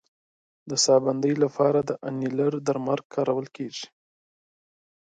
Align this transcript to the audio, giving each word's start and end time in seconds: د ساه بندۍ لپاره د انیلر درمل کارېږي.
د 0.69 0.71
ساه 0.83 0.99
بندۍ 1.05 1.33
لپاره 1.43 1.79
د 1.83 1.91
انیلر 2.07 2.53
درمل 2.67 2.99
کارېږي. 3.13 3.87